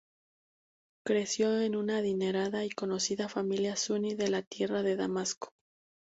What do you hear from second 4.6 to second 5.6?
de Damasco.